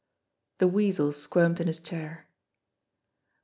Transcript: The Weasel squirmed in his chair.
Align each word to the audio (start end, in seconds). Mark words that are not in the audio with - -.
The 0.57 0.67
Weasel 0.67 1.13
squirmed 1.13 1.61
in 1.61 1.67
his 1.67 1.79
chair. 1.79 2.27